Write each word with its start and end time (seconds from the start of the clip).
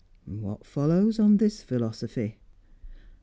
"What 0.25 0.65
follows 0.65 1.19
on 1.19 1.37
this 1.37 1.61
philosophy?" 1.61 2.39